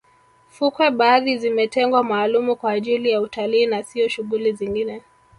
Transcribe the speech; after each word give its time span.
fukwe 0.49 0.89
baadhi 0.91 1.37
zimetengwa 1.37 2.03
maalumu 2.03 2.55
kwa 2.55 2.71
ajili 2.71 3.09
ya 3.11 3.21
utalii 3.21 3.65
na 3.65 3.83
siyo 3.83 4.07
shughuli 4.09 4.53
zingine 4.53 5.01